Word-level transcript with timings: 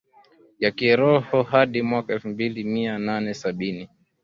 ya 0.59 0.71
kiroho 0.71 1.43
hadi 1.43 1.81
mwaka 1.81 2.13
elfu 2.13 2.27
moja 2.27 2.63
Mia 2.63 2.97
nane 2.97 3.33
sabini 3.33 3.89